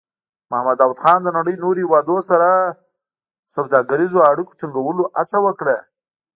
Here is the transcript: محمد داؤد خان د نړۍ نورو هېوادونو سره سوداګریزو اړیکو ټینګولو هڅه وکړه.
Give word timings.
محمد 0.49 0.77
داؤد 0.79 0.97
خان 1.03 1.19
د 1.23 1.29
نړۍ 1.37 1.55
نورو 1.63 1.81
هېوادونو 1.83 2.23
سره 2.29 2.49
سوداګریزو 3.55 4.25
اړیکو 4.31 4.57
ټینګولو 4.59 5.03
هڅه 5.17 5.37
وکړه. 5.45 5.77